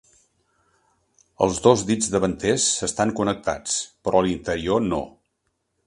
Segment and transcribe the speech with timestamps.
[1.45, 5.05] Els dos dits davanters estan connectats, però l'interior, no.